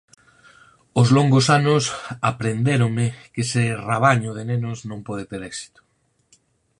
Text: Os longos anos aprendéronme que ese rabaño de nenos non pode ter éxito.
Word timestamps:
Os 1.01 1.07
longos 1.17 1.45
anos 1.59 1.83
aprendéronme 2.31 3.07
que 3.33 3.41
ese 3.45 3.63
rabaño 3.89 4.31
de 4.37 4.43
nenos 4.49 4.77
non 4.89 4.99
pode 5.07 5.23
ter 5.31 5.41
éxito. 5.51 5.79